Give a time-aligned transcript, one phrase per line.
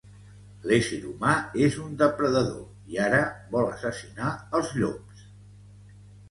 [0.69, 1.33] L'ésser humà
[1.65, 3.19] és un depredador i ara
[3.57, 5.23] vol assassinar els llops.